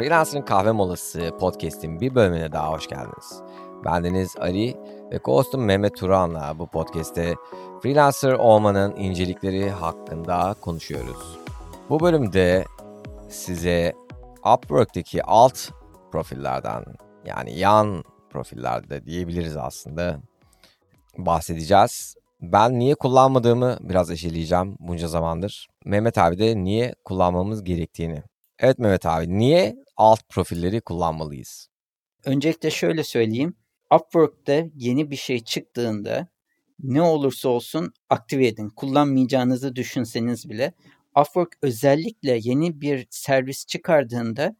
[0.00, 3.42] Freelancer'ın Kahve Molası podcast'in bir bölümüne daha hoş geldiniz.
[3.84, 4.76] Bendeniz Ali
[5.12, 7.34] ve co Mehmet Turan'la bu podcast'te
[7.82, 11.38] freelancer olmanın incelikleri hakkında konuşuyoruz.
[11.88, 12.64] Bu bölümde
[13.28, 13.92] size
[14.54, 15.70] Upwork'taki alt
[16.12, 16.84] profillerden
[17.24, 20.20] yani yan profillerde diyebiliriz aslında
[21.18, 22.14] bahsedeceğiz.
[22.42, 25.68] Ben niye kullanmadığımı biraz eşeleyeceğim bunca zamandır.
[25.84, 28.22] Mehmet abi de niye kullanmamız gerektiğini.
[28.62, 31.68] Evet Mehmet abi niye alt profilleri kullanmalıyız?
[32.24, 33.56] Öncelikle şöyle söyleyeyim.
[33.94, 36.28] Upwork'te yeni bir şey çıktığında
[36.78, 38.68] ne olursa olsun aktive edin.
[38.68, 40.72] Kullanmayacağınızı düşünseniz bile
[41.18, 44.56] Upwork özellikle yeni bir servis çıkardığında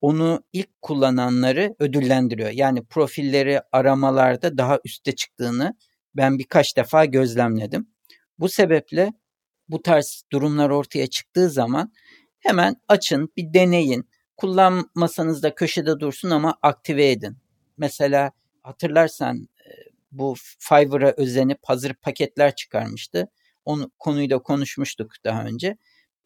[0.00, 2.50] onu ilk kullananları ödüllendiriyor.
[2.50, 5.74] Yani profilleri aramalarda daha üste çıktığını
[6.16, 7.88] ben birkaç defa gözlemledim.
[8.38, 9.12] Bu sebeple
[9.68, 11.92] bu tarz durumlar ortaya çıktığı zaman
[12.42, 14.08] hemen açın, bir deneyin.
[14.36, 17.36] Kullanmasanız da köşede dursun ama aktive edin.
[17.76, 19.70] Mesela hatırlarsan e,
[20.12, 23.28] bu Fiverr'a özenip hazır paketler çıkarmıştı.
[23.64, 25.76] Onu konuyla konuşmuştuk daha önce.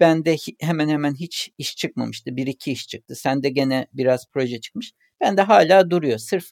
[0.01, 2.37] Bende hemen hemen hiç iş çıkmamıştı.
[2.37, 3.17] Bir iki iş çıktı.
[3.17, 4.93] Sende gene biraz proje çıkmış.
[5.21, 6.19] Bende hala duruyor.
[6.19, 6.45] Sırf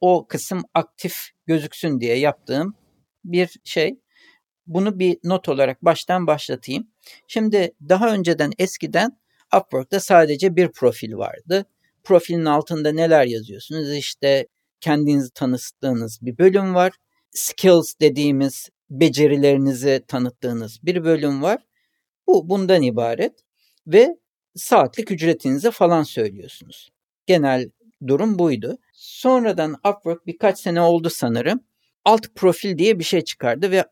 [0.00, 2.74] o kısım aktif gözüksün diye yaptığım
[3.24, 4.00] bir şey.
[4.66, 6.86] Bunu bir not olarak baştan başlatayım.
[7.28, 9.18] Şimdi daha önceden eskiden
[9.56, 11.66] Upwork'ta sadece bir profil vardı.
[12.04, 13.92] Profilin altında neler yazıyorsunuz?
[13.92, 14.46] İşte
[14.80, 16.92] kendinizi tanıttığınız bir bölüm var.
[17.30, 21.58] Skills dediğimiz becerilerinizi tanıttığınız bir bölüm var.
[22.26, 23.32] Bu bundan ibaret
[23.86, 24.16] ve
[24.54, 26.90] saatlik ücretinizi falan söylüyorsunuz.
[27.26, 27.70] Genel
[28.06, 28.78] durum buydu.
[28.92, 31.60] Sonradan Upwork birkaç sene oldu sanırım.
[32.04, 33.84] Alt profil diye bir şey çıkardı ve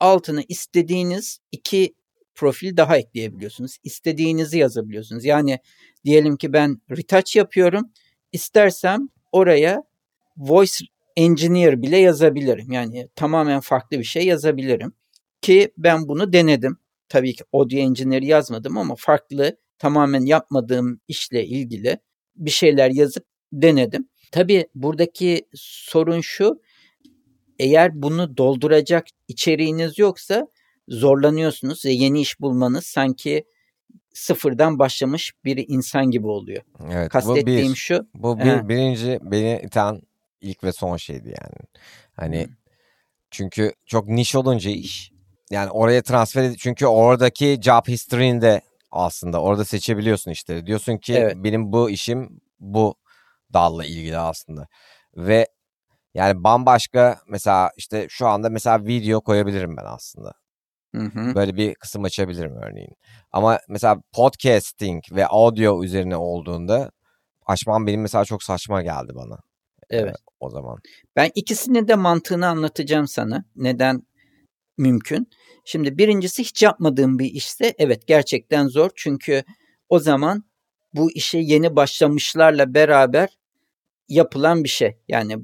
[0.00, 1.94] altına istediğiniz iki
[2.34, 3.76] profil daha ekleyebiliyorsunuz.
[3.84, 5.24] İstediğinizi yazabiliyorsunuz.
[5.24, 5.58] Yani
[6.04, 7.92] diyelim ki ben retouch yapıyorum.
[8.32, 9.82] İstersem oraya
[10.36, 10.84] voice
[11.16, 12.72] engineer bile yazabilirim.
[12.72, 14.92] Yani tamamen farklı bir şey yazabilirim.
[15.40, 16.78] Ki ben bunu denedim.
[17.08, 21.98] Tabii ki audio engineer yazmadım ama farklı tamamen yapmadığım işle ilgili
[22.36, 24.08] bir şeyler yazıp denedim.
[24.32, 26.60] Tabii buradaki sorun şu.
[27.58, 30.46] Eğer bunu dolduracak içeriğiniz yoksa
[30.88, 33.44] zorlanıyorsunuz ve yeni iş bulmanız sanki
[34.14, 36.62] sıfırdan başlamış bir insan gibi oluyor.
[36.92, 38.08] Evet, Kastettiğim bu bir, şu.
[38.14, 40.02] Bu bir, birinci beni iten
[40.40, 41.56] ilk ve son şeydi yani.
[42.12, 42.54] Hani hmm.
[43.30, 45.12] çünkü çok niş olunca iş
[45.50, 50.66] yani oraya transfer ed- çünkü oradaki job history'inde aslında orada seçebiliyorsun işte.
[50.66, 51.36] Diyorsun ki evet.
[51.36, 52.94] benim bu işim bu
[53.52, 54.68] dalla ilgili aslında.
[55.16, 55.46] Ve
[56.16, 60.32] yani bambaşka mesela işte şu anda mesela video koyabilirim ben aslında.
[60.94, 61.34] Hı hı.
[61.34, 62.94] Böyle bir kısım açabilirim örneğin.
[63.32, 66.90] Ama mesela podcasting ve audio üzerine olduğunda
[67.46, 69.38] açmam benim mesela çok saçma geldi bana.
[69.90, 70.14] Evet.
[70.14, 70.78] Ee, o zaman.
[71.16, 73.44] Ben ikisini de mantığını anlatacağım sana.
[73.56, 74.02] Neden
[74.78, 75.28] mümkün?
[75.64, 78.90] Şimdi birincisi hiç yapmadığım bir işse evet gerçekten zor.
[78.96, 79.44] Çünkü
[79.88, 80.44] o zaman
[80.94, 83.28] bu işe yeni başlamışlarla beraber
[84.08, 84.98] yapılan bir şey.
[85.08, 85.36] Yani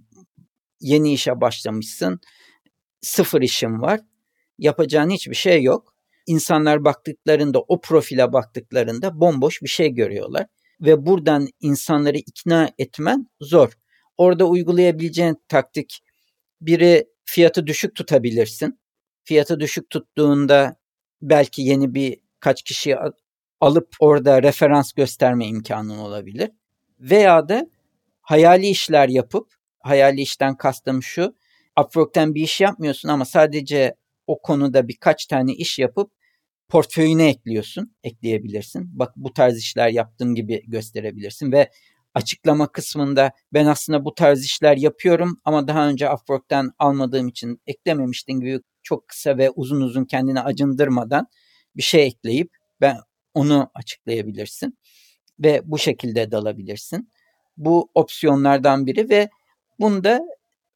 [0.83, 2.21] yeni işe başlamışsın.
[3.01, 4.01] Sıfır işin var.
[4.59, 5.95] Yapacağın hiçbir şey yok.
[6.27, 10.47] İnsanlar baktıklarında o profile baktıklarında bomboş bir şey görüyorlar
[10.81, 13.73] ve buradan insanları ikna etmen zor.
[14.17, 16.01] Orada uygulayabileceğin taktik
[16.61, 18.81] biri fiyatı düşük tutabilirsin.
[19.25, 20.77] Fiyatı düşük tuttuğunda
[21.23, 22.97] belki yeni bir kaç kişi
[23.61, 26.51] alıp orada referans gösterme imkanın olabilir.
[27.01, 27.67] Veya da
[28.21, 31.35] hayali işler yapıp hayali işten kastım şu.
[31.81, 33.95] Upwork'ten bir iş yapmıyorsun ama sadece
[34.27, 36.13] o konuda birkaç tane iş yapıp
[36.69, 38.99] portföyüne ekliyorsun, ekleyebilirsin.
[38.99, 41.71] Bak bu tarz işler yaptığım gibi gösterebilirsin ve
[42.15, 48.41] açıklama kısmında ben aslında bu tarz işler yapıyorum ama daha önce Upwork'ten almadığım için eklememiştim
[48.41, 51.27] gibi çok kısa ve uzun uzun kendini acındırmadan
[51.77, 52.97] bir şey ekleyip ben
[53.35, 54.79] onu açıklayabilirsin
[55.39, 57.13] ve bu şekilde dalabilirsin.
[57.57, 59.29] Bu opsiyonlardan biri ve
[59.83, 60.21] bunda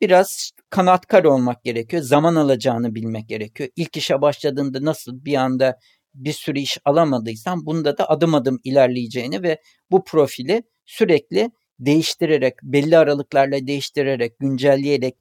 [0.01, 2.03] biraz kanatkar olmak gerekiyor.
[2.03, 3.71] Zaman alacağını bilmek gerekiyor.
[3.77, 5.79] İlk işe başladığında nasıl bir anda
[6.15, 9.61] bir sürü iş alamadıysan bunda da adım adım ilerleyeceğini ve
[9.91, 15.15] bu profili sürekli değiştirerek, belli aralıklarla değiştirerek, güncelleyerek,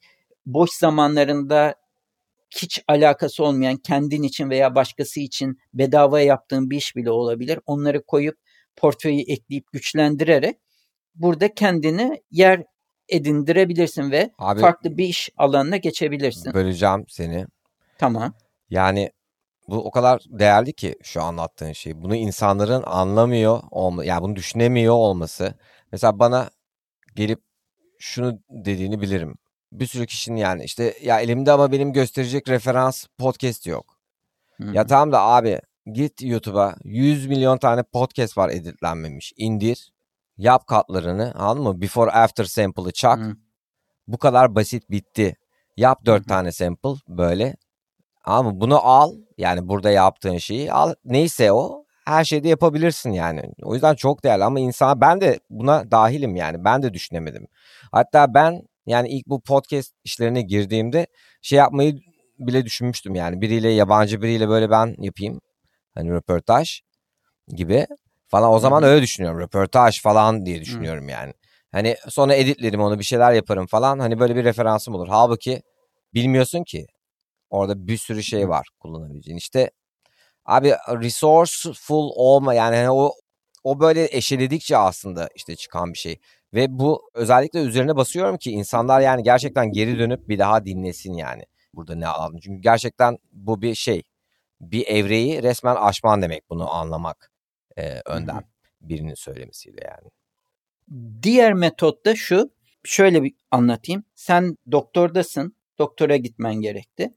[0.45, 1.75] boş zamanlarında
[2.57, 7.59] hiç alakası olmayan kendin için veya başkası için bedava yaptığın bir iş bile olabilir.
[7.65, 8.37] Onları koyup
[8.75, 10.57] portföyü ekleyip güçlendirerek
[11.15, 12.63] burada kendini yer
[13.09, 16.53] edindirebilirsin ve Abi, farklı bir iş alanına geçebilirsin.
[16.53, 17.45] Böleceğim seni.
[17.97, 18.33] Tamam.
[18.69, 19.11] Yani
[19.67, 22.01] bu o kadar değerli ki şu anlattığın şey.
[22.01, 25.53] Bunu insanların anlamıyor olma, yani bunu düşünemiyor olması.
[25.91, 26.49] Mesela bana
[27.15, 27.39] gelip
[27.99, 29.35] şunu dediğini bilirim.
[29.71, 33.99] Bir sürü kişinin yani işte ya elimde ama benim gösterecek referans podcast yok.
[34.57, 34.73] Hı-hı.
[34.73, 35.59] Ya tamam da abi
[35.93, 39.33] git YouTube'a 100 milyon tane podcast var editlenmemiş.
[39.37, 39.91] İndir.
[40.37, 41.81] Yap katlarını anladın mı?
[41.81, 43.19] Before after sample'ı çak.
[43.19, 43.35] Hı.
[44.07, 45.35] Bu kadar basit bitti.
[45.77, 46.27] Yap 4 Hı.
[46.27, 47.55] tane sample böyle.
[48.23, 49.13] Ama bunu al.
[49.37, 50.93] Yani burada yaptığın şeyi al.
[51.05, 53.41] Neyse o her şeyde yapabilirsin yani.
[53.63, 56.65] O yüzden çok değerli ama insan ben de buna dahilim yani.
[56.65, 57.47] Ben de düşünemedim.
[57.91, 61.07] Hatta ben yani ilk bu podcast işlerine girdiğimde
[61.41, 61.99] şey yapmayı
[62.39, 63.41] bile düşünmüştüm yani.
[63.41, 65.41] Biriyle yabancı biriyle böyle ben yapayım.
[65.95, 66.81] Hani röportaj
[67.47, 67.87] gibi
[68.27, 68.53] falan.
[68.53, 69.39] O zaman öyle düşünüyorum.
[69.39, 71.33] Röportaj falan diye düşünüyorum yani.
[71.71, 73.99] Hani sonra editlerim onu bir şeyler yaparım falan.
[73.99, 75.07] Hani böyle bir referansım olur.
[75.07, 75.61] Halbuki
[76.13, 76.85] bilmiyorsun ki.
[77.49, 79.37] Orada bir sürü şey var kullanabileceğin.
[79.37, 79.71] İşte
[80.45, 83.11] abi resourceful olma yani hani o
[83.63, 86.19] o böyle eşeledikçe aslında işte çıkan bir şey.
[86.53, 91.43] Ve bu özellikle üzerine basıyorum ki insanlar yani gerçekten geri dönüp bir daha dinlesin yani.
[91.73, 92.39] Burada ne aldın?
[92.43, 94.03] Çünkü gerçekten bu bir şey.
[94.61, 97.31] Bir evreyi resmen aşman demek bunu anlamak
[97.77, 98.43] e, önden
[98.81, 100.09] birinin söylemesiyle yani.
[101.23, 102.49] Diğer metot da şu.
[102.83, 104.03] Şöyle bir anlatayım.
[104.15, 105.55] Sen doktordasın.
[105.79, 107.13] Doktora gitmen gerekti.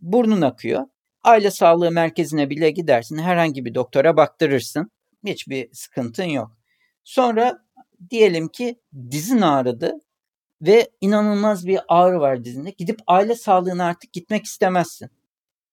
[0.00, 0.82] Burnun akıyor.
[1.22, 3.18] Aile sağlığı merkezine bile gidersin.
[3.18, 4.90] Herhangi bir doktora baktırırsın.
[5.26, 6.56] Hiçbir sıkıntın yok.
[7.04, 7.64] Sonra
[8.10, 8.80] diyelim ki
[9.10, 9.92] dizin ağrıdı
[10.62, 12.70] ve inanılmaz bir ağrı var dizinde.
[12.70, 15.10] Gidip aile sağlığına artık gitmek istemezsin.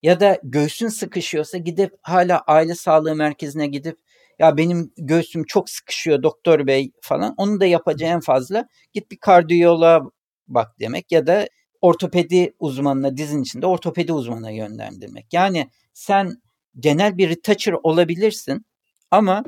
[0.04, 3.98] Ya da göğsün sıkışıyorsa gidip hala aile sağlığı merkezine gidip
[4.42, 7.34] ya benim göğsüm çok sıkışıyor doktor bey falan.
[7.38, 10.02] Onu da yapacağı en fazla git bir kardiyoloğa
[10.48, 11.48] bak demek ya da
[11.82, 15.34] ortopedi uzmanına dizin içinde ortopedi uzmanına yönlendirmek.
[15.34, 16.42] Yani sen
[16.80, 18.66] genel bir retoucher olabilirsin
[19.12, 19.44] ama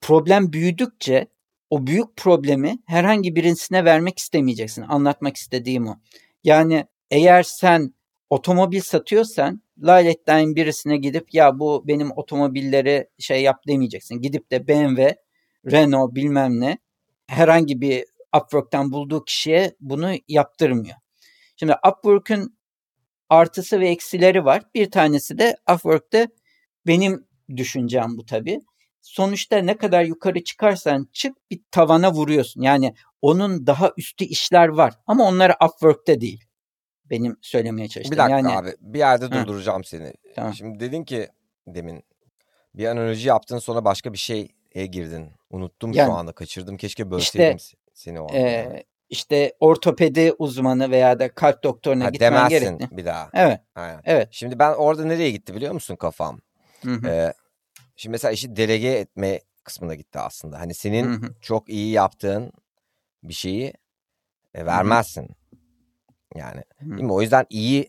[0.00, 1.26] problem büyüdükçe
[1.70, 4.84] o büyük problemi herhangi birisine vermek istemeyeceksin.
[4.88, 5.96] Anlatmak istediğim o.
[6.44, 7.94] Yani eğer sen
[8.30, 14.14] otomobil satıyorsan laletten birisine gidip ya bu benim otomobilleri şey yap demeyeceksin.
[14.14, 15.16] Gidip de BMW,
[15.70, 16.78] Renault bilmem ne
[17.26, 18.04] herhangi bir
[18.36, 20.96] Upwork'tan bulduğu kişiye bunu yaptırmıyor.
[21.56, 22.58] Şimdi Upwork'ün
[23.28, 24.62] artısı ve eksileri var.
[24.74, 26.28] Bir tanesi de Upwork'te
[26.86, 27.26] benim
[27.56, 28.60] düşüncem bu tabii.
[29.02, 32.62] Sonuçta ne kadar yukarı çıkarsan çık bir tavana vuruyorsun.
[32.62, 36.44] Yani onun daha üstü işler var ama onlar Upwork'te değil
[37.10, 38.12] benim söylemeye çalıştığım.
[38.12, 38.56] Bir dakika yani...
[38.56, 39.88] abi bir yerde durduracağım Hı.
[39.88, 40.12] seni.
[40.36, 40.54] Tamam.
[40.54, 41.28] Şimdi dedin ki
[41.66, 42.04] demin
[42.74, 45.30] bir analoji yaptın sonra başka bir şeye girdin.
[45.50, 48.38] Unuttum yani, şu anda kaçırdım keşke bölseydim işte, seni o anda.
[48.38, 52.96] E, işte ortopedi uzmanı veya da kalp doktoruna ha, gitmen gerekli.
[52.96, 53.30] bir daha.
[53.34, 53.60] Evet.
[53.74, 54.00] Aynen.
[54.04, 54.28] Evet.
[54.30, 56.40] Şimdi ben orada nereye gitti biliyor musun kafam?
[56.82, 57.08] Hı hı.
[57.08, 57.32] Ee,
[57.96, 60.60] şimdi mesela işi delege etme kısmına gitti aslında.
[60.60, 61.34] Hani senin hı hı.
[61.40, 62.52] çok iyi yaptığın
[63.22, 63.72] bir şeyi
[64.54, 65.22] e, vermezsin.
[65.22, 65.34] Hı hı.
[66.34, 66.90] Yani Hı.
[66.90, 67.12] değil mi?
[67.12, 67.88] O yüzden iyi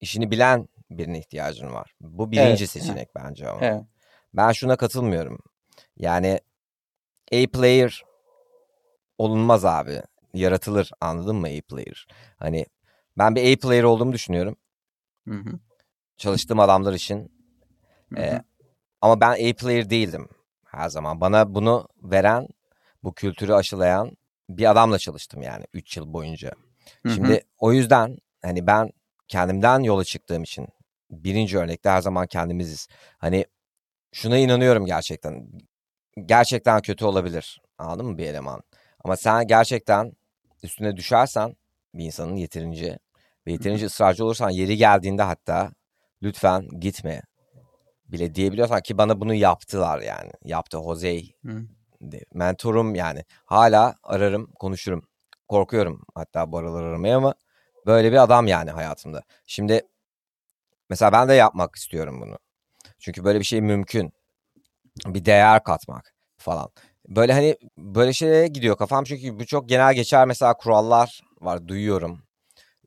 [0.00, 1.94] işini bilen birine ihtiyacın var.
[2.00, 2.70] Bu birinci evet.
[2.70, 3.14] seçenek evet.
[3.14, 3.66] bence ama.
[3.66, 3.82] Evet.
[4.34, 5.38] Ben şuna katılmıyorum.
[5.96, 6.40] Yani
[7.32, 8.04] A player
[9.18, 10.02] olunmaz abi.
[10.34, 12.06] Yaratılır anladın mı A player?
[12.36, 12.66] Hani
[13.18, 14.56] ben bir A player olduğumu düşünüyorum.
[15.28, 15.58] Hı hı.
[16.16, 17.32] Çalıştığım adamlar için.
[18.14, 18.20] Hı hı.
[18.20, 18.42] Ee,
[19.00, 20.28] ama ben A player değildim
[20.66, 21.20] her zaman.
[21.20, 22.48] Bana bunu veren,
[23.02, 24.16] bu kültürü aşılayan
[24.48, 26.52] bir adamla çalıştım yani 3 yıl boyunca.
[27.14, 27.40] Şimdi hı hı.
[27.58, 28.90] o yüzden hani ben
[29.28, 30.68] kendimden yola çıktığım için
[31.10, 32.88] birinci örnekte her zaman kendimiziz.
[33.18, 33.44] Hani
[34.12, 35.48] şuna inanıyorum gerçekten.
[36.26, 37.62] Gerçekten kötü olabilir.
[37.78, 38.62] Anladın mı bir eleman?
[39.04, 40.12] Ama sen gerçekten
[40.62, 41.56] üstüne düşersen
[41.94, 42.98] bir insanın yeterince
[43.46, 45.72] ve yeterince ısrarcı olursan yeri geldiğinde hatta
[46.22, 47.22] lütfen gitme
[48.06, 50.30] bile diyebiliyorsan ki bana bunu yaptılar yani.
[50.44, 51.20] Yaptı Jose.
[52.34, 53.24] Mentorum yani.
[53.44, 55.02] Hala ararım, konuşurum
[55.48, 57.34] korkuyorum hatta bu aralar aramaya ama
[57.86, 59.22] böyle bir adam yani hayatımda.
[59.46, 59.82] Şimdi
[60.90, 62.38] mesela ben de yapmak istiyorum bunu.
[62.98, 64.12] Çünkü böyle bir şey mümkün.
[65.06, 66.70] Bir değer katmak falan.
[67.08, 72.22] Böyle hani böyle şeye gidiyor kafam çünkü bu çok genel geçer mesela kurallar var duyuyorum.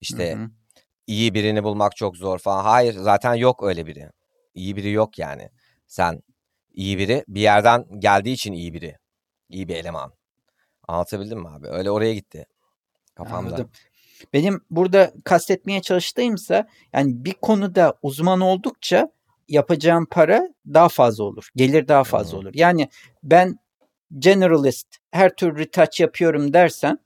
[0.02, 0.50] İşte hı hı.
[1.08, 2.64] iyi birini bulmak çok zor falan.
[2.64, 4.10] Hayır zaten yok öyle biri.
[4.54, 5.50] İyi biri yok yani.
[5.88, 6.24] Sen
[6.74, 8.98] iyi biri bir yerden geldiği için iyi biri.
[9.50, 10.14] İyi bir eleman.
[10.88, 11.68] Anlatabildim mi abi?
[11.68, 12.46] Öyle oraya gitti
[13.16, 13.50] kafamda.
[13.50, 13.70] Anladım.
[14.34, 19.12] Benim burada kastetmeye çalıştığımsa yani bir konuda uzman oldukça
[19.48, 21.50] yapacağım para daha fazla olur.
[21.56, 22.40] Gelir daha fazla hmm.
[22.40, 22.52] olur.
[22.54, 22.90] Yani
[23.24, 23.60] ben
[24.20, 27.00] generalist her tür retouch yapıyorum dersen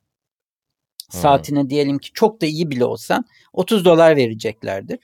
[1.10, 5.00] saatine diyelim ki çok da iyi bile olsan 30 dolar vereceklerdir.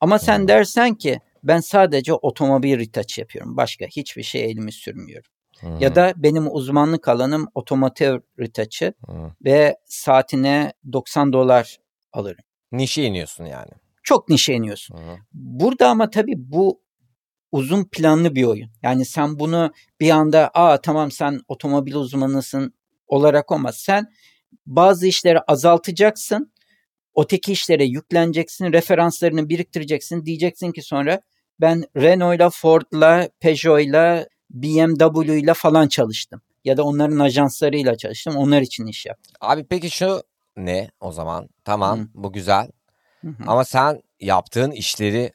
[0.00, 3.56] Ama sen dersen ki ben sadece otomobil retouch yapıyorum.
[3.56, 5.30] Başka hiçbir şey elimi sürmüyorum.
[5.60, 8.18] Hı Ya da benim uzmanlık alanım otomotiv
[9.06, 9.32] hı.
[9.44, 11.78] ve saatine 90 dolar
[12.12, 12.44] alırım.
[12.72, 13.70] Nişe iniyorsun yani.
[14.02, 14.96] Çok nişe iniyorsun.
[14.96, 15.16] Hı hı.
[15.32, 16.80] Burada ama tabii bu
[17.52, 18.70] uzun planlı bir oyun.
[18.82, 22.74] Yani sen bunu bir anda aa tamam sen otomobil uzmanısın
[23.06, 23.76] olarak olmaz.
[23.76, 24.12] Sen
[24.66, 26.52] bazı işleri azaltacaksın.
[27.16, 28.72] Öteki işlere yükleneceksin.
[28.72, 30.26] Referanslarını biriktireceksin.
[30.26, 31.20] Diyeceksin ki sonra
[31.60, 36.40] ben Renault'la, Ford'la, Peugeot'la, BMW'yla falan çalıştım.
[36.64, 38.36] Ya da onların ajanslarıyla çalıştım.
[38.36, 39.32] Onlar için iş yaptım.
[39.40, 40.22] Abi peki şu
[40.56, 41.48] ne o zaman?
[41.64, 42.08] Tamam Hı.
[42.14, 42.68] bu güzel.
[43.20, 45.32] Hı hı, Ama sen yaptığın işleri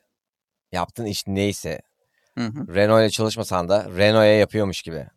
[0.71, 1.81] yaptığın iş neyse
[2.37, 2.75] hı hı.
[2.75, 5.07] Renault ile çalışmasan da Renault'a yapıyormuş gibi.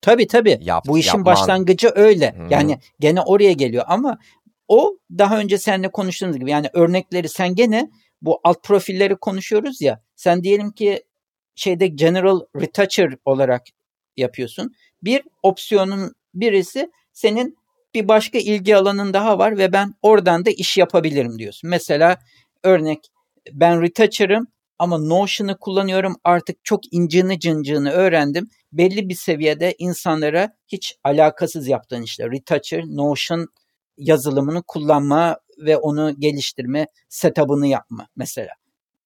[0.00, 0.58] Tabii tabii.
[0.60, 2.34] Yap, Bu işin yapman- başlangıcı öyle.
[2.38, 2.46] Hı.
[2.50, 4.18] Yani gene oraya geliyor ama
[4.68, 7.90] o daha önce seninle konuştuğumuz gibi yani örnekleri sen gene
[8.22, 10.02] bu alt profilleri konuşuyoruz ya.
[10.16, 11.02] Sen diyelim ki
[11.60, 13.62] şeyde general retoucher olarak
[14.16, 14.74] yapıyorsun.
[15.02, 17.56] Bir opsiyonun birisi senin
[17.94, 21.70] bir başka ilgi alanın daha var ve ben oradan da iş yapabilirim diyorsun.
[21.70, 22.18] Mesela
[22.62, 22.98] örnek
[23.52, 24.46] ben retoucher'ım
[24.78, 28.48] ama Notion'ı kullanıyorum artık çok incini cıncığını öğrendim.
[28.72, 33.46] Belli bir seviyede insanlara hiç alakasız yaptığın işte retoucher, Notion
[33.96, 38.50] yazılımını kullanma ve onu geliştirme, setup'ını yapma mesela.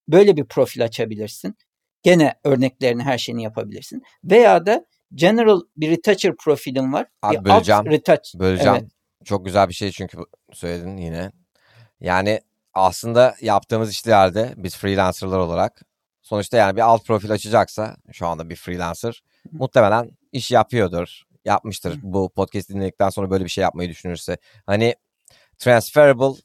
[0.08, 1.56] Böyle bir profil açabilirsin.
[2.04, 4.02] Gene örneklerini her şeyini yapabilirsin.
[4.24, 4.84] Veya da
[5.14, 7.06] general bir retoucher profilin var.
[7.22, 7.86] Abi bir alt böleceğim.
[7.86, 8.38] retouch.
[8.38, 8.74] Böleceğim.
[8.74, 8.90] Evet.
[9.24, 10.18] Çok güzel bir şey çünkü
[10.52, 11.32] söyledin yine.
[12.00, 12.40] Yani
[12.74, 15.82] aslında yaptığımız işlerde biz freelancerlar olarak
[16.22, 21.22] sonuçta yani bir alt profil açacaksa şu anda bir freelancer muhtemelen iş yapıyordur.
[21.44, 21.98] Yapmıştır.
[22.02, 24.38] Bu podcast dinledikten sonra böyle bir şey yapmayı düşünürse.
[24.66, 24.94] Hani
[25.58, 26.40] transferable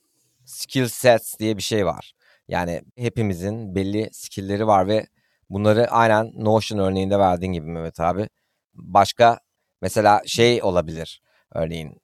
[0.45, 2.13] skill sets diye bir şey var.
[2.47, 5.07] Yani hepimizin belli skill'leri var ve
[5.49, 8.29] bunları aynen Notion örneğinde verdiğin gibi Mehmet abi.
[8.73, 9.39] Başka
[9.81, 11.21] mesela şey olabilir
[11.53, 12.01] örneğin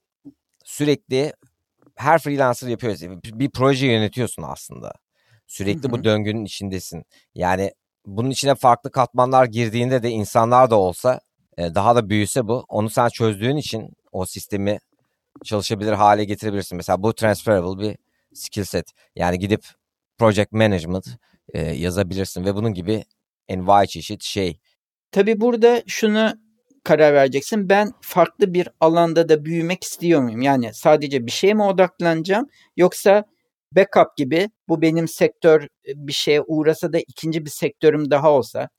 [0.66, 1.34] sürekli
[1.96, 2.98] her freelancer yapıyor.
[3.24, 4.94] Bir proje yönetiyorsun aslında.
[5.48, 7.06] Sürekli bu döngünün içindesin.
[7.36, 7.72] Yani
[8.06, 11.20] bunun içine farklı katmanlar girdiğinde de insanlar da olsa
[11.58, 12.66] e, daha da büyüse bu.
[12.68, 14.80] Onu sen çözdüğün için o sistemi
[15.44, 16.76] çalışabilir hale getirebilirsin.
[16.76, 17.98] Mesela bu transferable bir
[18.34, 18.92] skill set.
[19.16, 19.66] Yani gidip
[20.18, 21.08] project management
[21.54, 23.04] e, yazabilirsin ve bunun gibi
[23.48, 24.60] envai çeşit şey.
[25.12, 26.34] Tabii burada şunu
[26.84, 27.70] karar vereceksin.
[27.70, 30.42] Ben farklı bir alanda da büyümek istiyor muyum?
[30.42, 33.24] Yani sadece bir şeye mi odaklanacağım yoksa
[33.72, 38.70] backup gibi bu benim sektör e, bir şeye uğrasa da ikinci bir sektörüm daha olsa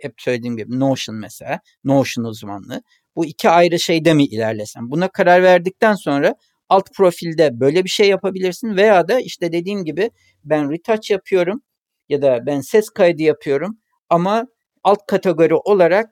[0.00, 2.82] hep söylediğim gibi Notion mesela Notion uzmanlığı
[3.16, 4.90] bu iki ayrı şeyde mi ilerlesem?
[4.90, 6.34] Buna karar verdikten sonra
[6.68, 10.10] alt profilde böyle bir şey yapabilirsin veya da işte dediğim gibi
[10.44, 11.62] ben retouch yapıyorum
[12.08, 13.78] ya da ben ses kaydı yapıyorum
[14.14, 14.46] ama
[14.84, 16.10] alt kategori olarak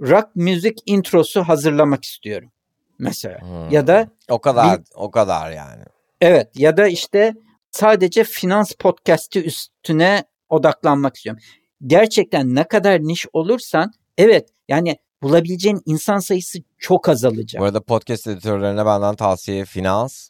[0.00, 2.52] rock müzik introsu hazırlamak istiyorum
[2.98, 3.40] mesela.
[3.40, 3.70] Hmm.
[3.70, 5.82] Ya da o kadar o kadar yani.
[6.20, 7.34] evet ya da işte
[7.70, 11.42] sadece finans podcast'i üstüne odaklanmak istiyorum.
[11.86, 17.60] Gerçekten ne kadar niş olursan evet yani bulabileceğin insan sayısı çok azalacak.
[17.60, 20.28] Bu arada podcast editörlerine benden tavsiye finans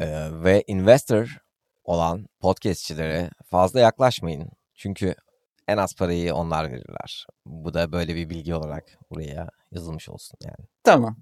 [0.00, 1.36] e, ve investor
[1.84, 4.50] olan podcastçilere fazla yaklaşmayın.
[4.74, 5.14] Çünkü
[5.68, 7.26] en az parayı onlar verirler.
[7.46, 10.68] Bu da böyle bir bilgi olarak buraya yazılmış olsun yani.
[10.84, 11.16] Tamam.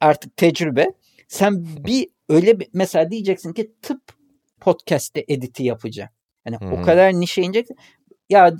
[0.00, 0.86] Artık tecrübe.
[1.28, 4.02] Sen bir öyle bir mesela diyeceksin ki tıp
[4.60, 6.10] podcast'te editi yapacağım.
[6.44, 7.76] Hani Hı o kadar nişe ineceksin.
[8.28, 8.52] Ya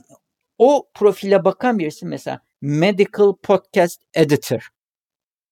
[0.58, 4.68] o profile bakan birisi mesela medical podcast editor.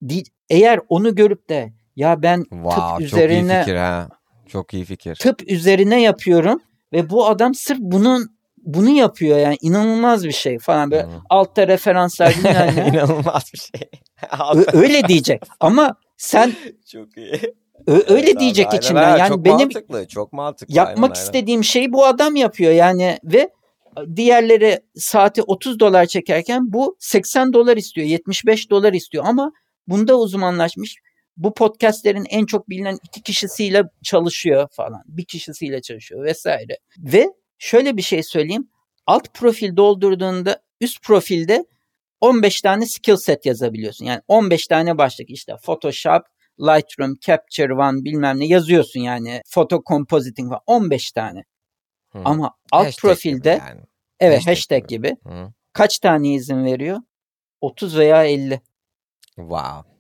[0.09, 4.09] Di- Eğer onu görüp de ya ben Wow, çok iyi üzerine- fikir ha.
[4.47, 5.15] Çok iyi fikir.
[5.15, 6.61] tıp üzerine yapıyorum
[6.93, 8.36] ve bu adam sırf bunun
[8.67, 11.21] bunu yapıyor yani inanılmaz bir şey falan böyle Hı.
[11.31, 12.89] altta referanslar ne.
[12.93, 13.89] İnanılmaz bir şey.
[14.73, 16.53] Öyle diyecek ama sen
[16.93, 17.41] çok iyi.
[17.87, 19.03] Öyle Evet abi, diyecek aynen, içinden.
[19.03, 19.19] aynen.
[19.19, 20.75] Yani çok benim mantıklı, çok mantıklı.
[20.75, 21.15] yapmak aynen, aynen.
[21.15, 23.51] istediğim şey bu adam yapıyor yani ve
[24.17, 29.53] diğerleri saati 30 dolar çekerken bu 80 dolar istiyor, 75 dolar istiyor ama
[29.89, 30.97] bunda uzmanlaşmış.
[31.37, 35.03] Bu podcastlerin en çok bilinen iki kişisiyle çalışıyor falan.
[35.07, 36.79] Bir kişisiyle çalışıyor vesaire.
[36.99, 38.69] Ve şöyle bir şey söyleyeyim.
[39.07, 41.65] Alt profil doldurduğunda üst profilde
[42.21, 44.05] 15 tane skill set yazabiliyorsun.
[44.07, 46.23] Yani 15 tane başlık işte Photoshop,
[46.61, 49.43] Lightroom, Capture One bilmem ne yazıyorsun yani.
[49.51, 51.45] Photo compositing falan 15 tane.
[52.13, 52.19] Hı.
[52.25, 53.81] Ama alt Hashtag profilde yani.
[54.21, 55.09] evet hashtag hashtag, gibi.
[55.09, 55.33] gibi.
[55.33, 55.53] Hı.
[55.73, 56.99] kaç tane izin veriyor?
[57.61, 58.61] 30 veya 50.
[59.37, 59.91] Wow.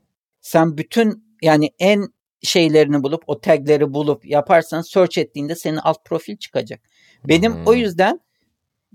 [0.41, 2.07] Sen bütün yani en
[2.43, 6.81] şeylerini bulup o tagleri bulup yaparsan search ettiğinde senin alt profil çıkacak.
[7.29, 7.63] Benim Hı.
[7.67, 8.21] o yüzden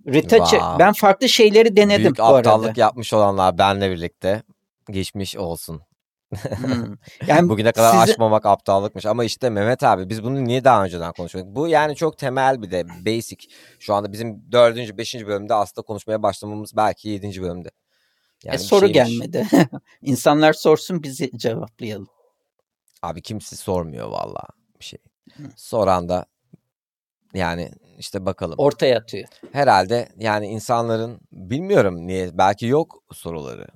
[0.08, 0.80] Retouch'ı Wow.
[0.80, 2.38] ben farklı şeyleri denedim Büyük bu arada.
[2.38, 4.44] aptallık yapmış olanlar benle birlikte
[4.92, 5.82] geçmiş olsun.
[6.42, 6.96] Hmm.
[7.28, 11.14] Yani Bugüne kadar sizi- aşmamak aptallıkmış ama işte Mehmet abi biz bunu niye daha önceden
[11.14, 11.48] konuşmadık?
[11.56, 13.48] Bu yani çok temel bir de basic.
[13.80, 17.70] Şu anda bizim dördüncü, beşinci bölümde aslında konuşmaya başlamamız belki yedinci bölümde.
[18.44, 18.94] Yani E, soru şeymiş.
[18.94, 19.48] gelmedi.
[20.02, 22.08] İnsanlar sorsun bizi cevaplayalım.
[23.02, 24.48] Abi kimse sormuyor vallahi
[24.80, 25.00] bir şey.
[25.56, 26.26] Soran da
[27.34, 28.56] yani işte bakalım.
[28.58, 29.28] Ortaya atıyor.
[29.52, 33.68] Herhalde yani insanların bilmiyorum niye belki yok soruları.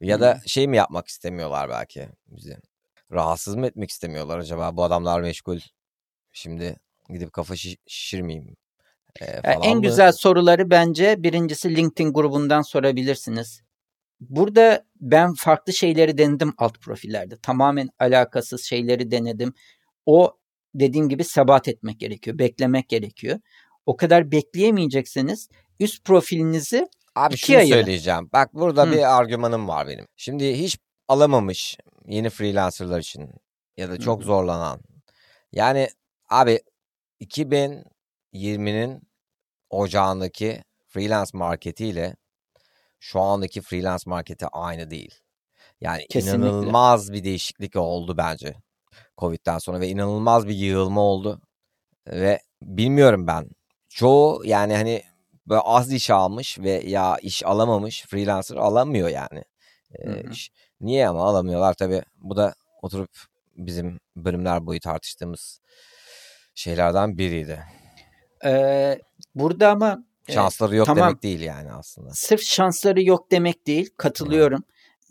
[0.00, 2.56] Ya da şey mi yapmak istemiyorlar belki bizi.
[3.12, 5.58] Rahatsız mı etmek istemiyorlar acaba bu adamlar meşgul.
[6.32, 6.76] Şimdi
[7.08, 8.56] gidip kafa şiş- şişirmeyeyim.
[9.20, 9.82] e, Ya falan en mı?
[9.82, 13.60] güzel soruları bence birincisi LinkedIn grubundan sorabilirsiniz.
[14.20, 17.36] Burada ben farklı şeyleri denedim alt profillerde.
[17.42, 19.54] Tamamen alakasız şeyleri denedim.
[20.06, 20.36] O
[20.74, 22.38] dediğim gibi sebat etmek gerekiyor.
[22.38, 23.40] Beklemek gerekiyor.
[23.86, 25.48] O kadar bekleyemeyecekseniz
[25.80, 27.80] üst profilinizi Abi şunu ayırın.
[27.80, 28.30] söyleyeceğim.
[28.32, 28.92] Bak burada Hı.
[28.92, 30.06] bir argümanım var benim.
[30.16, 30.78] Şimdi hiç
[31.08, 33.30] alamamış yeni freelancerlar için
[33.76, 34.24] ya da çok hı.
[34.24, 34.80] zorlanan.
[35.52, 35.88] Yani
[36.30, 36.60] abi
[37.20, 39.02] 2020'nin
[39.70, 42.16] ocağındaki freelance marketiyle
[42.98, 45.14] şu andaki freelance marketi aynı değil.
[45.80, 46.48] Yani Kesinlikle.
[46.48, 48.54] inanılmaz bir değişiklik oldu bence
[49.18, 51.40] Covid'den sonra ve inanılmaz bir yığılma oldu.
[52.06, 53.50] Ve bilmiyorum ben.
[53.88, 55.02] Çoğu yani hani
[55.46, 59.44] böyle az iş almış ve ya iş alamamış freelancer alamıyor yani.
[59.98, 60.30] Ee, Hı hı.
[60.32, 60.50] iş.
[60.80, 62.02] Niye ama alamıyorlar tabii.
[62.16, 63.10] Bu da oturup
[63.56, 65.60] bizim bölümler boyu tartıştığımız
[66.54, 67.64] şeylerden biriydi.
[68.44, 68.98] Ee,
[69.34, 71.08] burada ama Şansları yok tamam.
[71.08, 72.10] demek değil yani aslında.
[72.10, 73.90] sırf şansları yok demek değil.
[73.96, 74.64] Katılıyorum.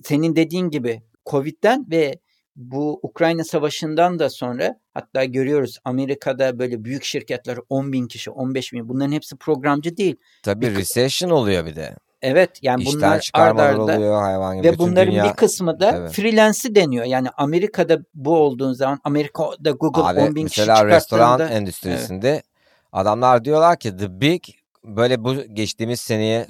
[0.04, 2.20] Senin dediğin gibi Covid'den ve
[2.56, 8.74] bu Ukrayna Savaşı'ndan da sonra hatta görüyoruz Amerika'da böyle büyük şirketler 10 bin kişi, 15
[8.74, 10.16] bin bunların hepsi programcı değil.
[10.44, 11.96] Tabii Bir- recession oluyor bir de.
[12.22, 14.68] Evet yani İşten bunlar ard çıkarmalar arda oluyor hayvan gibi.
[14.68, 15.24] ve Bütün bunların dünya...
[15.26, 16.10] bir kısmı da Tabii.
[16.10, 17.06] freelance'i deniyor.
[17.06, 22.44] Yani Amerika'da bu olduğun zaman Amerika'da Google Abi 10 bin kişi mesela restoran çıkarttığında endüstrisinde
[22.92, 24.44] adamlar diyorlar ki the big
[24.84, 26.48] böyle bu geçtiğimiz seneye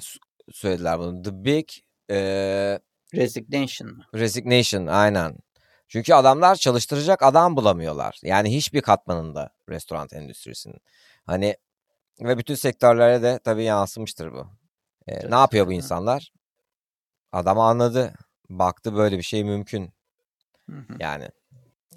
[0.52, 1.22] söylediler bunu.
[1.22, 1.64] The big
[2.10, 2.16] e,
[3.14, 4.04] resignation mı?
[4.14, 5.36] resignation aynen.
[5.88, 8.18] Çünkü adamlar çalıştıracak adam bulamıyorlar.
[8.22, 10.80] Yani hiçbir katmanında restoran endüstrisinin.
[11.26, 11.56] Hani
[12.20, 14.46] ve bütün sektörlere de tabii yansımıştır bu.
[15.06, 16.32] E, Tabii, ne yapıyor bu insanlar?
[17.32, 18.14] Adam anladı.
[18.48, 19.92] Baktı böyle bir şey mümkün.
[20.70, 20.96] Hı hı.
[21.00, 21.28] Yani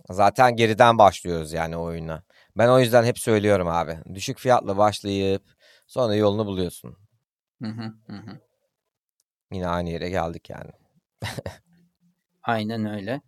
[0.09, 2.23] zaten geriden başlıyoruz yani oyuna.
[2.57, 3.97] Ben o yüzden hep söylüyorum abi.
[4.13, 5.43] Düşük fiyatla başlayıp
[5.87, 6.97] sonra yolunu buluyorsun.
[7.61, 8.41] Hı hı, hı hı.
[9.51, 10.71] Yine aynı yere geldik yani.
[12.43, 13.21] Aynen öyle.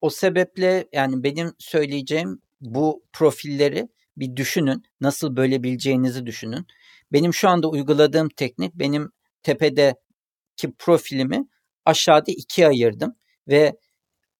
[0.00, 4.82] O sebeple yani benim söyleyeceğim bu profilleri bir düşünün.
[5.00, 6.66] Nasıl bölebileceğinizi düşünün.
[7.12, 11.48] Benim şu anda uyguladığım teknik benim tepedeki profilimi
[11.84, 13.16] aşağıda ikiye ayırdım
[13.48, 13.76] ve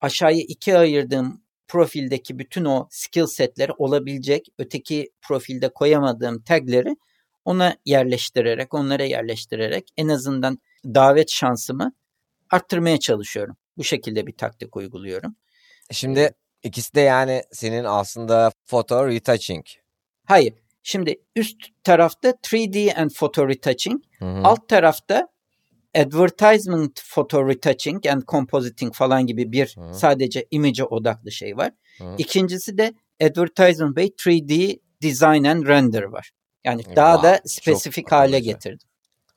[0.01, 6.97] aşağıya ikiye ayırdığım profildeki bütün o skill setleri olabilecek öteki profilde koyamadığım tagleri
[7.45, 11.93] ona yerleştirerek, onlara yerleştirerek en azından davet şansımı
[12.51, 13.57] arttırmaya çalışıyorum.
[13.77, 15.37] Bu şekilde bir taktik uyguluyorum.
[15.91, 16.31] Şimdi
[16.63, 19.65] ikisi de yani senin aslında photo retouching.
[20.25, 20.55] Hayır.
[20.83, 24.41] Şimdi üst tarafta 3D and photo retouching, Hı hı.
[24.45, 25.29] alt tarafta
[25.95, 29.95] advertisement photo retouching and compositing falan gibi bir Hı.
[29.95, 31.73] sadece image odaklı şey var.
[31.99, 32.15] Hı.
[32.19, 36.31] İkincisi de advertisement by 3D design and render var.
[36.65, 38.53] Yani daha Wow, da spesifik hale akıllıca.
[38.53, 38.89] getirdim.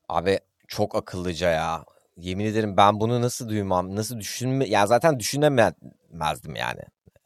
[0.09, 1.85] Abi çok akıllıca ya.
[2.21, 4.65] Yemin ederim ben bunu nasıl duymam, nasıl düşünme...
[4.65, 6.81] Ya zaten düşünemezdim yani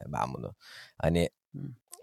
[0.06, 0.54] ben bunu.
[0.98, 1.30] Hani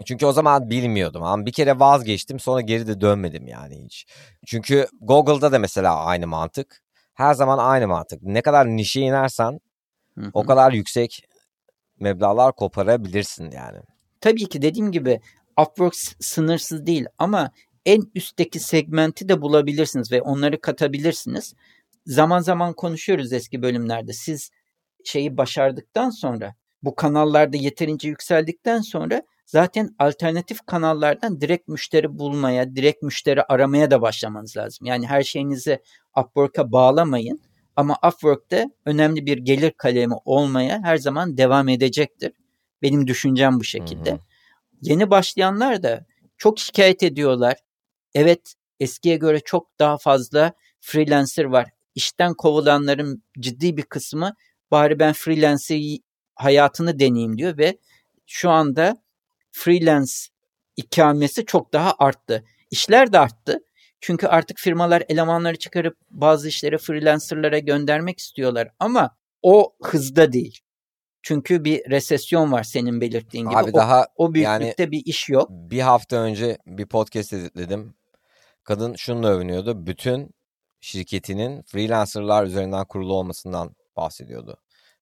[0.05, 1.23] çünkü o zaman bilmiyordum.
[1.23, 4.05] Ama bir kere vazgeçtim sonra geri de dönmedim yani hiç.
[4.45, 6.83] Çünkü Google'da da mesela aynı mantık.
[7.13, 8.23] Her zaman aynı mantık.
[8.23, 9.59] Ne kadar nişe inersen
[10.33, 11.23] o kadar yüksek
[11.99, 13.77] meblağlar koparabilirsin yani.
[14.21, 15.21] Tabii ki dediğim gibi
[15.61, 17.51] Upwork s- sınırsız değil ama
[17.85, 21.53] en üstteki segmenti de bulabilirsiniz ve onları katabilirsiniz.
[22.05, 24.13] Zaman zaman konuşuyoruz eski bölümlerde.
[24.13, 24.51] Siz
[25.03, 33.03] şeyi başardıktan sonra bu kanallarda yeterince yükseldikten sonra zaten alternatif kanallardan direkt müşteri bulmaya, direkt
[33.03, 34.87] müşteri aramaya da başlamanız lazım.
[34.87, 35.79] Yani her şeyinizi
[36.17, 37.41] Upwork'a bağlamayın
[37.75, 42.31] ama Upwork'te önemli bir gelir kalemi olmaya her zaman devam edecektir.
[42.81, 44.11] Benim düşüncem bu şekilde.
[44.11, 44.19] Hı hı.
[44.81, 46.05] Yeni başlayanlar da
[46.37, 47.55] çok şikayet ediyorlar.
[48.13, 51.69] Evet eskiye göre çok daha fazla freelancer var.
[51.95, 54.33] İşten kovulanların ciddi bir kısmı
[54.71, 55.97] bari ben freelancer
[56.35, 57.77] hayatını deneyeyim diyor ve
[58.25, 59.03] şu anda
[59.51, 60.11] freelance
[60.77, 62.43] ikamesi çok daha arttı.
[62.71, 63.59] İşler de arttı.
[64.01, 70.59] Çünkü artık firmalar elemanları çıkarıp bazı işleri freelancerlara göndermek istiyorlar ama o hızda değil.
[71.23, 73.57] Çünkü bir resesyon var senin belirttiğin gibi.
[73.57, 75.49] Abi o, daha o büyüklükte yani bir iş yok.
[75.51, 77.93] Bir hafta önce bir podcast editledim.
[78.63, 79.85] Kadın şununla övünüyordu.
[79.87, 80.31] Bütün
[80.81, 84.57] şirketinin freelancerlar üzerinden kurulu olmasından bahsediyordu.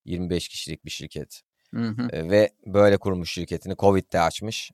[0.06, 1.42] 25 kişilik bir şirket.
[1.74, 2.08] Hı hı.
[2.12, 4.72] E, ve böyle kurmuş şirketini Covid'de açmış.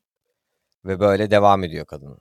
[0.86, 2.18] Ve böyle devam ediyor kadın.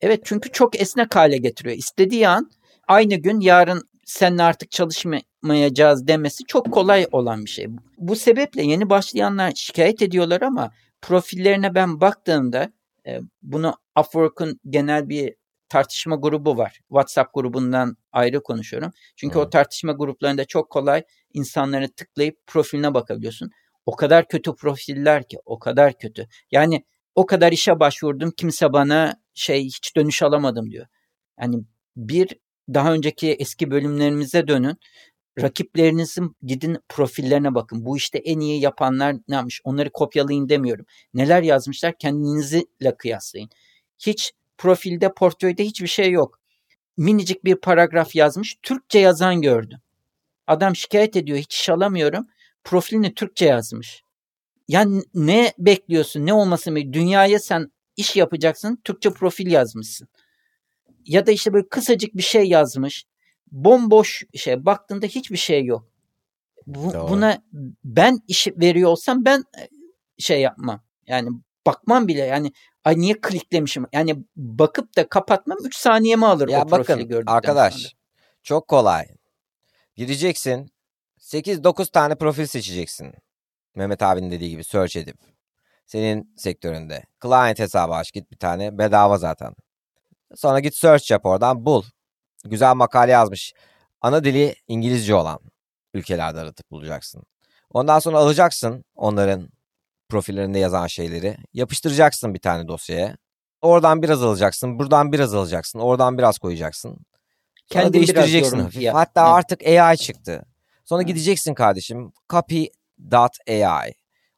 [0.00, 1.76] Evet çünkü çok esnek hale getiriyor.
[1.76, 2.50] İstediği an
[2.88, 7.66] aynı gün yarın seninle artık çalışmayacağız demesi çok kolay olan bir şey.
[7.98, 10.70] Bu sebeple yeni başlayanlar şikayet ediyorlar ama
[11.02, 12.72] profillerine ben baktığımda
[13.06, 15.34] e, bunu Upwork'un genel bir
[15.68, 16.80] tartışma grubu var.
[16.88, 18.92] WhatsApp grubundan ayrı konuşuyorum.
[19.16, 19.42] Çünkü hmm.
[19.42, 21.02] o tartışma gruplarında çok kolay
[21.34, 23.50] insanları tıklayıp profiline bakabiliyorsun.
[23.86, 26.28] O kadar kötü profiller ki, o kadar kötü.
[26.50, 30.86] Yani o kadar işe başvurdum kimse bana şey hiç dönüş alamadım diyor.
[31.40, 31.64] Yani
[31.96, 32.28] bir
[32.74, 34.76] daha önceki eski bölümlerimize dönün.
[35.42, 37.84] Rakiplerinizin gidin profillerine bakın.
[37.84, 39.60] Bu işte en iyi yapanlar ne yapmış?
[39.64, 40.86] Onları kopyalayın demiyorum.
[41.14, 43.50] Neler yazmışlar kendinizle kıyaslayın.
[43.98, 46.40] Hiç profilde, portföyde hiçbir şey yok.
[46.96, 48.56] Minicik bir paragraf yazmış.
[48.62, 49.78] Türkçe yazan gördüm.
[50.46, 51.38] Adam şikayet ediyor.
[51.38, 52.26] Hiç iş alamıyorum.
[52.64, 54.02] Profilini Türkçe yazmış.
[54.68, 56.26] Yani ne bekliyorsun?
[56.26, 56.76] Ne olmasın?
[56.76, 58.80] Dünyaya sen iş yapacaksın.
[58.84, 60.08] Türkçe profil yazmışsın.
[61.04, 63.04] Ya da işte böyle kısacık bir şey yazmış.
[63.52, 64.64] Bomboş şey.
[64.64, 65.88] Baktığında hiçbir şey yok.
[66.66, 67.42] Bu, buna
[67.84, 69.68] ben iş veriyor olsam ben e,
[70.18, 70.82] şey yapmam.
[71.06, 71.30] Yani
[71.66, 72.20] bakmam bile.
[72.20, 72.52] Yani
[72.88, 73.86] ay niye kliklemişim?
[73.92, 77.92] Yani bakıp da kapatmam 3 saniyemi alır ya o bakın, profili gördükten arkadaş sonra.
[78.42, 79.06] çok kolay.
[79.96, 80.72] Gireceksin
[81.20, 83.14] 8-9 tane profil seçeceksin.
[83.74, 85.16] Mehmet abinin dediği gibi search edip.
[85.86, 87.02] Senin sektöründe.
[87.22, 88.78] Client hesabı aç git bir tane.
[88.78, 89.54] Bedava zaten.
[90.34, 91.82] Sonra git search yap oradan bul.
[92.44, 93.52] Güzel makale yazmış.
[94.00, 95.38] Ana dili İngilizce olan
[95.94, 97.22] ülkelerde aratıp bulacaksın.
[97.70, 99.48] Ondan sonra alacaksın onların
[100.08, 101.36] profillerinde yazan şeyleri.
[101.52, 103.16] Yapıştıracaksın bir tane dosyaya.
[103.62, 104.78] Oradan biraz alacaksın.
[104.78, 105.78] Buradan biraz alacaksın.
[105.78, 106.88] Oradan biraz koyacaksın.
[106.90, 108.82] Sonra Kendin değiştireceksin hafif.
[108.82, 108.94] Ya.
[108.94, 109.26] Hatta Hı.
[109.26, 110.44] artık AI çıktı.
[110.84, 111.06] Sonra Hı.
[111.06, 112.12] gideceksin kardeşim.
[112.28, 113.92] Copy.ai.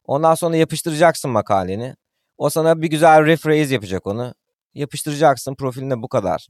[0.05, 1.95] Ondan sonra yapıştıracaksın makaleni.
[2.37, 4.33] O sana bir güzel rephrase yapacak onu.
[4.73, 6.47] Yapıştıracaksın profiline bu kadar.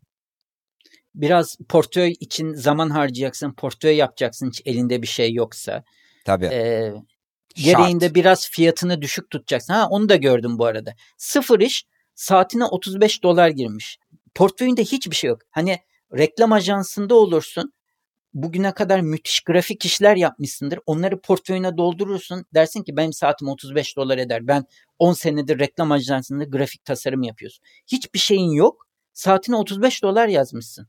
[1.15, 3.53] Biraz portföy için zaman harcayacaksın.
[3.53, 5.83] Portföy yapacaksın hiç elinde bir şey yoksa.
[6.25, 6.45] Tabii.
[6.45, 6.93] Ee,
[7.55, 8.15] gereğinde Şart.
[8.15, 9.73] biraz fiyatını düşük tutacaksın.
[9.73, 10.93] Ha onu da gördüm bu arada.
[11.17, 11.85] Sıfır iş
[12.15, 13.97] saatine 35 dolar girmiş.
[14.35, 15.41] Portföyünde hiçbir şey yok.
[15.51, 15.79] Hani
[16.17, 17.73] reklam ajansında olursun.
[18.33, 20.79] Bugüne kadar müthiş grafik işler yapmışsındır.
[20.85, 22.45] Onları portföyüne doldurursun.
[22.53, 24.47] Dersin ki benim saatim 35 dolar eder.
[24.47, 24.65] Ben
[24.99, 27.63] 10 senedir reklam ajansında grafik tasarım yapıyorsun.
[27.87, 28.87] Hiçbir şeyin yok.
[29.13, 30.87] Saatine 35 dolar yazmışsın.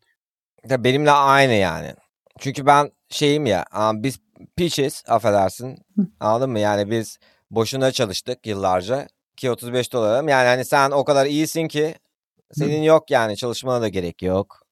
[0.69, 1.95] Ya benimle aynı yani.
[2.39, 4.19] Çünkü ben şeyim ya biz
[4.57, 5.79] peaches affedersin
[6.21, 6.59] anladın mı?
[6.59, 7.19] Yani biz
[7.51, 10.29] boşuna çalıştık yıllarca ki 35 dolarım.
[10.29, 11.95] Yani hani sen o kadar iyisin ki
[12.53, 14.63] senin yok yani çalışmana da gerek yok.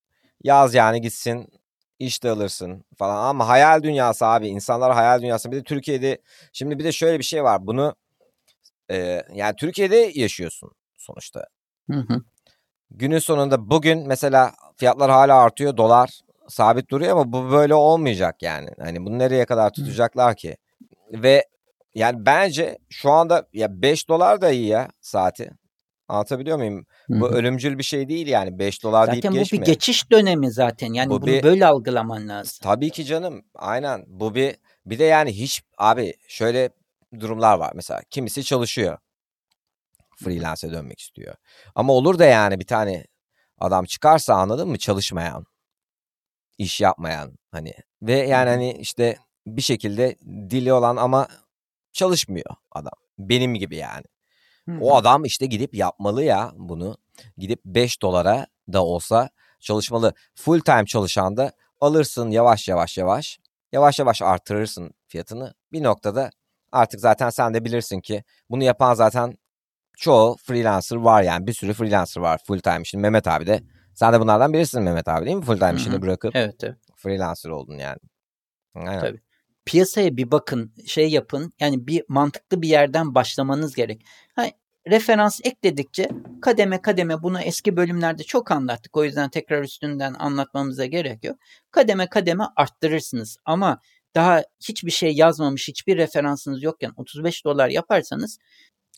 [0.44, 1.48] Yaz yani gitsin
[1.98, 6.78] iş de alırsın falan ama hayal dünyası abi insanlar hayal dünyası bir de Türkiye'de şimdi
[6.78, 7.94] bir de şöyle bir şey var bunu
[8.90, 11.46] e, yani Türkiye'de yaşıyorsun sonuçta.
[11.90, 12.22] Hı hı.
[12.90, 18.68] Günün sonunda bugün mesela fiyatlar hala artıyor dolar sabit duruyor ama bu böyle olmayacak yani.
[18.80, 20.56] Hani bunu nereye kadar tutacaklar ki?
[21.12, 21.44] Ve
[21.94, 25.50] yani bence şu anda ya 5 dolar da iyi ya saati.
[26.08, 26.86] Anlatabiliyor muyum?
[27.08, 29.44] Bu ölümcül bir şey değil yani 5 dolar zaten deyip geçme.
[29.44, 30.92] Zaten bu bir geçiş dönemi zaten.
[30.92, 32.58] Yani bu bunu bir, böyle algılaman lazım.
[32.62, 33.42] Tabii ki canım.
[33.54, 34.04] Aynen.
[34.06, 36.70] Bu bir bir de yani hiç abi şöyle
[37.20, 37.72] durumlar var.
[37.74, 38.98] Mesela kimisi çalışıyor.
[40.16, 41.34] Freelance'e dönmek istiyor.
[41.74, 43.06] Ama olur da yani bir tane
[43.58, 45.46] adam çıkarsa anladın mı çalışmayan
[46.60, 50.16] iş yapmayan hani ve yani hani işte bir şekilde
[50.50, 51.28] dili olan ama
[51.92, 52.92] çalışmıyor adam.
[53.18, 54.04] Benim gibi yani.
[54.80, 56.96] O adam işte gidip yapmalı ya bunu.
[57.36, 60.14] Gidip 5 dolara da olsa çalışmalı.
[60.34, 63.38] Full time çalışan da alırsın yavaş yavaş yavaş.
[63.72, 65.54] Yavaş yavaş artırırsın fiyatını.
[65.72, 66.30] Bir noktada
[66.72, 69.38] artık zaten sen de bilirsin ki bunu yapan zaten
[69.96, 72.84] çoğu freelancer var yani bir sürü freelancer var full time.
[72.84, 73.62] Şimdi Mehmet abi de
[73.94, 75.44] sen de bunlardan birisin Mehmet abi değil mi?
[75.44, 76.76] Full time işini bırakıp evet, evet.
[76.96, 77.98] freelancer oldun yani.
[78.74, 79.00] Aynen.
[79.00, 79.20] Tabii.
[79.64, 81.53] Piyasaya bir bakın, şey yapın.
[81.61, 84.05] Yani bir mantıklı bir yerden başlamanız gerek.
[84.37, 84.46] Ha,
[84.88, 86.09] referans ekledikçe
[86.42, 88.96] kademe kademe bunu eski bölümlerde çok anlattık.
[88.96, 91.37] O yüzden tekrar üstünden anlatmamıza gerek yok.
[91.70, 93.37] Kademe kademe arttırırsınız.
[93.44, 93.81] Ama
[94.14, 98.38] daha hiçbir şey yazmamış, hiçbir referansınız yokken 35 dolar yaparsanız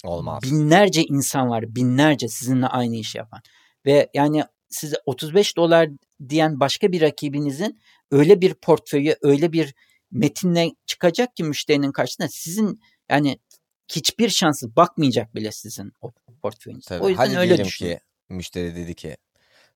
[0.04, 0.42] olmaz.
[0.42, 3.40] Binlerce insan var, binlerce sizinle aynı iş yapan.
[3.86, 5.88] Ve yani size 35 dolar
[6.28, 7.80] diyen başka bir rakibinizin
[8.10, 9.74] öyle bir portföyü, öyle bir
[10.10, 12.80] metinle çıkacak ki müşterinin karşısına sizin
[13.10, 13.38] yani
[13.88, 16.84] hiçbir şansı bakmayacak bile sizin o portföyünüz.
[16.84, 17.04] Tabii.
[17.04, 17.90] O yüzden Hadi öyle düşünün.
[17.90, 19.16] ki müşteri dedi ki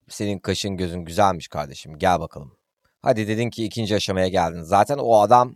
[0.09, 2.57] senin kaşın gözün güzelmiş kardeşim gel bakalım.
[3.01, 4.61] Hadi dedin ki ikinci aşamaya geldin.
[4.61, 5.55] Zaten o adam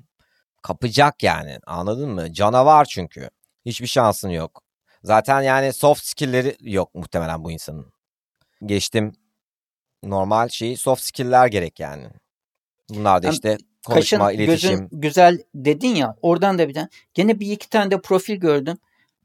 [0.61, 2.33] kapacak yani anladın mı?
[2.33, 3.29] Canavar çünkü.
[3.65, 4.63] Hiçbir şansın yok.
[5.03, 7.93] Zaten yani soft skill'leri yok muhtemelen bu insanın.
[8.65, 9.13] Geçtim
[10.03, 12.03] normal şeyi soft skill'ler gerek yani.
[12.89, 14.69] Bunlar da Hem işte konuşma, Kaşın iletişim.
[14.71, 16.89] gözün güzel dedin ya oradan da bir tane.
[17.13, 18.77] Gene bir iki tane de profil gördüm.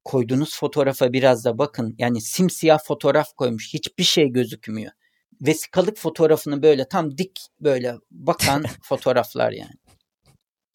[0.04, 1.94] Koyduğunuz fotoğrafa biraz da bakın.
[1.98, 3.74] Yani simsiyah fotoğraf koymuş.
[3.74, 4.92] Hiçbir şey gözükmüyor.
[5.40, 9.74] Vesikalık fotoğrafını böyle tam dik böyle bakan fotoğraflar yani.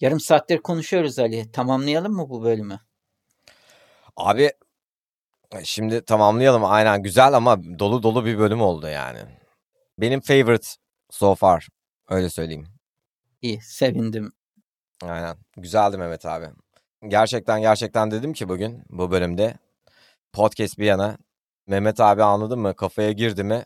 [0.01, 1.51] Yarım saattir konuşuyoruz Ali.
[1.51, 2.79] Tamamlayalım mı bu bölümü?
[4.17, 4.51] Abi
[5.63, 9.19] şimdi tamamlayalım aynen güzel ama dolu dolu bir bölüm oldu yani.
[9.97, 10.67] Benim favorite
[11.09, 11.67] so far
[12.09, 12.67] öyle söyleyeyim.
[13.41, 14.31] İyi sevindim.
[15.03, 16.49] Aynen güzeldi Mehmet abi.
[17.07, 19.57] Gerçekten gerçekten dedim ki bugün bu bölümde
[20.33, 21.17] podcast bir yana
[21.67, 23.65] Mehmet abi anladın mı kafaya girdi mi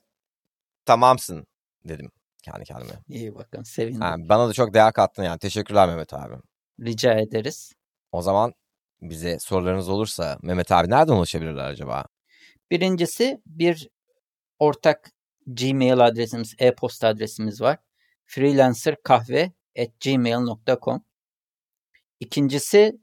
[0.86, 1.48] tamamsın
[1.86, 2.12] dedim
[2.44, 2.94] kendi kendime.
[3.08, 4.02] İyi bakın sevindim.
[4.02, 6.36] Yani bana da çok değer kattın yani teşekkürler Mehmet abi.
[6.80, 7.74] Rica ederiz.
[8.12, 8.54] O zaman
[9.02, 12.06] bize sorularınız olursa Mehmet abi nereden ulaşabilirler acaba?
[12.72, 13.90] Birincisi bir
[14.60, 15.12] ortak
[15.48, 17.78] Gmail adresimiz, e-posta adresimiz var.
[18.26, 21.04] freelancerkahve at gmail.com
[22.20, 23.00] İkincisi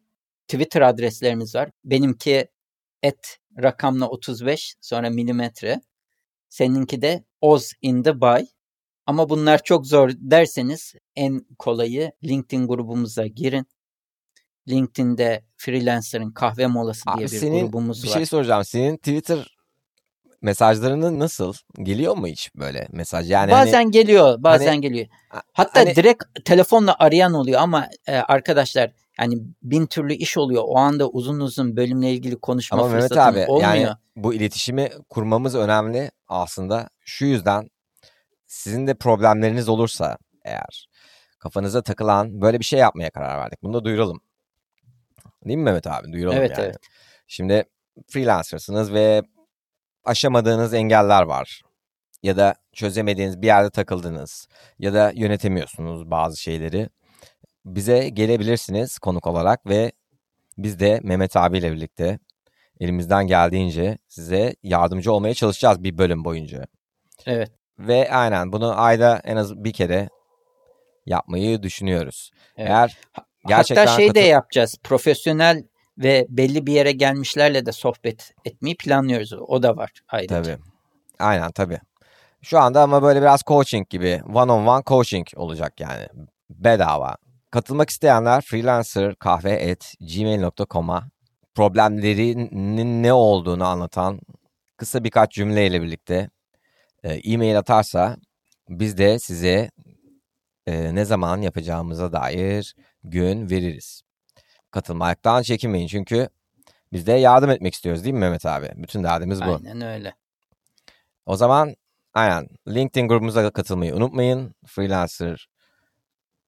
[0.49, 1.71] Twitter adreslerimiz var.
[1.85, 2.47] Benimki
[3.03, 5.81] et rakamla 35 sonra milimetre.
[6.49, 8.45] Seninki de Oz in the by.
[9.07, 13.67] Ama bunlar çok zor derseniz en kolayı LinkedIn grubumuza girin.
[14.69, 18.15] LinkedIn'de Freelancer'ın kahve molası diye Abi bir senin grubumuz bir var.
[18.15, 18.65] şey soracağım.
[18.65, 19.57] Senin Twitter
[20.43, 21.55] mesajlarını nasıl?
[21.83, 23.31] Geliyor mu hiç böyle mesaj?
[23.31, 25.07] Yani hani- bazen geliyor, bazen hani- geliyor.
[25.29, 30.63] Ha- Hatta hani- direkt telefonla arayan oluyor ama e, arkadaşlar yani bin türlü iş oluyor.
[30.67, 33.75] O anda uzun uzun bölümle ilgili konuşma Ama Mehmet fırsatım abi olmuyor.
[33.75, 36.89] yani bu iletişimi kurmamız önemli aslında.
[37.01, 37.71] Şu yüzden
[38.47, 40.89] sizin de problemleriniz olursa eğer
[41.39, 43.63] kafanıza takılan böyle bir şey yapmaya karar verdik.
[43.63, 44.21] Bunu da duyuralım.
[45.45, 46.13] Değil mi Mehmet abi?
[46.13, 46.65] Duyuralım Evet, yani.
[46.65, 46.77] evet.
[47.27, 47.65] Şimdi
[48.09, 49.23] freelancersınız ve
[50.05, 51.63] aşamadığınız engeller var.
[52.23, 54.47] Ya da çözemediğiniz bir yerde takıldınız.
[54.79, 56.89] Ya da yönetemiyorsunuz bazı şeyleri.
[57.65, 59.93] Bize gelebilirsiniz konuk olarak ve
[60.59, 62.19] biz de Mehmet abiyle birlikte
[62.81, 66.67] elimizden geldiğince size yardımcı olmaya çalışacağız bir bölüm boyunca.
[67.27, 67.51] Evet.
[67.79, 70.09] Ve aynen bunu ayda en az bir kere
[71.07, 72.31] yapmayı düşünüyoruz.
[72.57, 72.71] Evet.
[72.71, 72.99] Eğer
[73.49, 74.77] gerçekten Hatta şey de katıl- yapacağız.
[74.85, 75.65] Profesyonel
[76.03, 79.33] ve belli bir yere gelmişlerle de sohbet etmeyi planlıyoruz.
[79.33, 80.43] O da var ayrıca.
[80.43, 80.59] Tabii.
[81.19, 81.79] Aynen tabii.
[82.43, 86.07] Şu anda ama böyle biraz coaching gibi one on one coaching olacak yani.
[86.51, 87.17] Bedava.
[87.51, 89.77] Katılmak isteyenler freelancer kahve
[91.55, 94.21] problemlerinin ne olduğunu anlatan
[94.77, 96.31] kısa birkaç cümleyle birlikte
[97.03, 98.17] e, e-mail atarsa
[98.69, 99.71] biz de size
[100.67, 104.02] e, ne zaman yapacağımıza dair gün veririz.
[104.73, 106.29] Katılmaktan çekinmeyin çünkü
[106.93, 108.71] biz de yardım etmek istiyoruz değil mi Mehmet abi?
[108.77, 109.45] Bütün derdimiz bu.
[109.45, 110.15] Aynen öyle.
[111.27, 111.75] O zaman
[112.15, 114.55] aynen LinkedIn grubumuza katılmayı unutmayın.
[114.67, 115.49] Freelancer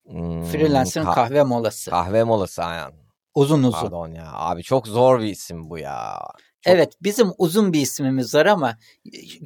[0.07, 1.91] hmm, Freelancer'ın ka- kahve molası.
[1.91, 2.93] kahve molası aynen.
[3.35, 3.81] uzun uzun.
[3.81, 4.33] Pardon ya.
[4.33, 6.19] Abi çok zor bir isim bu ya.
[6.61, 8.79] Çok- Evet bizim uzun bir ismimiz var ama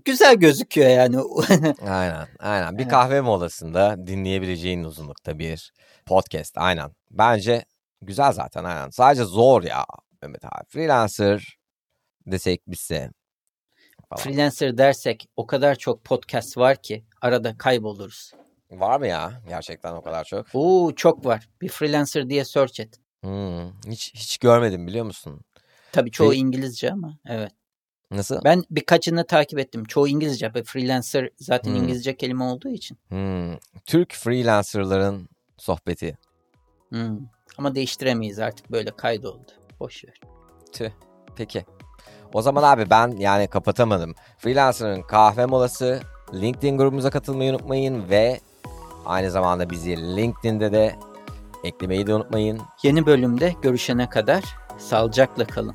[0.04, 1.16] güzel gözüküyor yani.
[1.88, 2.28] Aynen.
[2.38, 2.78] Aynen.
[2.78, 5.72] Bir kahve molasında dinleyebileceğin uzunlukta bir
[6.06, 6.58] podcast.
[6.58, 6.90] Aynen.
[7.10, 7.64] Bence
[8.02, 8.90] güzel zaten aynen.
[8.90, 9.84] Sadece zor ya
[10.22, 10.64] Mehmet abi.
[10.68, 11.56] Freelancer
[12.26, 13.10] desek bizse
[14.08, 14.22] falan.
[14.22, 18.32] Freelancer dersek o kadar çok podcast var ki arada kayboluruz.
[18.70, 20.46] Var mı ya gerçekten o kadar çok?
[20.54, 21.48] Oo çok var.
[21.60, 23.00] Bir freelancer diye search et.
[23.22, 25.40] Hmm, hiç hiç görmedim biliyor musun?
[25.92, 27.52] Tabii çoğu Ve- İngilizce ama evet.
[28.10, 28.44] Nasıl?
[28.44, 29.84] Ben birkaçını takip ettim.
[29.84, 30.54] Çoğu İngilizce.
[30.54, 31.76] Ve Freelancer zaten Hmm.
[31.82, 32.98] İngilizce kelime olduğu için.
[33.08, 33.56] Hmm,
[33.86, 36.18] Türk freelancerların sohbeti.
[36.88, 37.18] Hmm.
[37.58, 39.52] Ama değiştiremeyiz artık böyle kaydoldu.
[39.80, 40.20] Boş ver.
[40.72, 40.90] Tüh.
[41.36, 41.64] Peki.
[42.32, 44.14] O zaman abi ben yani kapatamadım.
[44.38, 46.00] Freelancer'ın kahve molası.
[46.34, 48.40] LinkedIn grubumuza katılmayı unutmayın ve
[49.06, 50.96] aynı zamanda bizi LinkedIn'de de
[51.64, 52.60] eklemeyi de unutmayın.
[52.82, 54.44] Yeni bölümde görüşene kadar
[54.78, 55.74] sağlıcakla kalın.